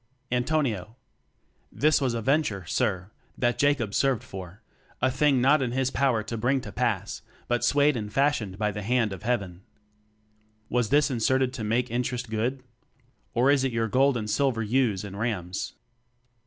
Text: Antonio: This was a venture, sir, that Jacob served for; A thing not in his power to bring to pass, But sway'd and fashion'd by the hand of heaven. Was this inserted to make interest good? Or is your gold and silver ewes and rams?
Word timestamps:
Antonio: 0.31 0.95
This 1.71 2.01
was 2.01 2.15
a 2.15 2.23
venture, 2.23 2.65
sir, 2.65 3.11
that 3.37 3.59
Jacob 3.59 3.93
served 3.93 4.23
for; 4.23 4.63
A 4.99 5.11
thing 5.11 5.39
not 5.41 5.61
in 5.61 5.73
his 5.73 5.91
power 5.91 6.23
to 6.23 6.39
bring 6.39 6.59
to 6.61 6.71
pass, 6.71 7.21
But 7.47 7.63
sway'd 7.63 7.95
and 7.95 8.11
fashion'd 8.11 8.57
by 8.57 8.71
the 8.71 8.81
hand 8.81 9.13
of 9.13 9.21
heaven. 9.21 9.61
Was 10.69 10.89
this 10.89 11.11
inserted 11.11 11.53
to 11.53 11.63
make 11.63 11.91
interest 11.91 12.31
good? 12.31 12.63
Or 13.35 13.51
is 13.51 13.63
your 13.63 13.87
gold 13.87 14.17
and 14.17 14.27
silver 14.27 14.63
ewes 14.63 15.03
and 15.03 15.19
rams? 15.19 15.73